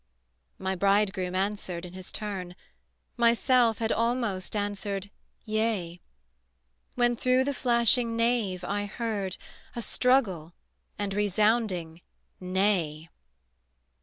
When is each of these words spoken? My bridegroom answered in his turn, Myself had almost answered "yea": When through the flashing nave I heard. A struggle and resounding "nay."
My 0.57 0.75
bridegroom 0.75 1.35
answered 1.35 1.85
in 1.85 1.93
his 1.93 2.11
turn, 2.11 2.55
Myself 3.17 3.77
had 3.77 3.91
almost 3.91 4.55
answered 4.55 5.11
"yea": 5.45 6.01
When 6.95 7.15
through 7.15 7.43
the 7.43 7.53
flashing 7.53 8.15
nave 8.15 8.63
I 8.63 8.87
heard. 8.87 9.37
A 9.75 9.81
struggle 9.83 10.55
and 10.97 11.13
resounding 11.13 12.01
"nay." 12.39 13.09